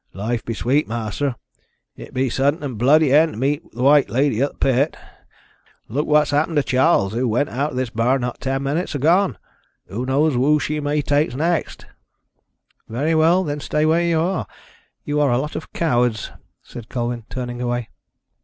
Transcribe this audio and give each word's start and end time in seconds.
"Life 0.15 0.43
be 0.43 0.55
sweet, 0.55 0.87
ma'aster. 0.87 1.35
It 1.95 2.11
be 2.11 2.25
a 2.25 2.31
suddint 2.31 2.63
and 2.63 2.75
bloody 2.75 3.13
end 3.13 3.33
to 3.33 3.37
meet 3.37 3.61
th' 3.71 3.75
White 3.81 4.09
Lady 4.09 4.39
of 4.41 4.53
th' 4.53 4.59
pit. 4.59 4.97
Luke 5.89 6.07
what's 6.07 6.31
happened 6.31 6.55
to 6.55 6.63
Charles, 6.63 7.13
who 7.13 7.27
went 7.27 7.49
out 7.49 7.69
of 7.73 7.77
this 7.77 7.91
bar 7.91 8.17
not 8.17 8.41
ten 8.41 8.63
minutes 8.63 8.95
agone! 8.95 9.37
Who 9.85 10.07
knows 10.07 10.33
who 10.33 10.59
she 10.59 10.79
may 10.79 11.03
take 11.03 11.35
next?" 11.35 11.85
"Very 12.89 13.13
well, 13.13 13.43
then 13.43 13.59
stay 13.59 13.85
where 13.85 14.01
you 14.03 14.19
are. 14.19 14.47
You 15.03 15.19
are 15.19 15.29
a 15.31 15.37
lot 15.37 15.55
of 15.55 15.71
cowards," 15.71 16.31
said 16.63 16.89
Colwyn, 16.89 17.25
turning 17.29 17.61
away. 17.61 17.89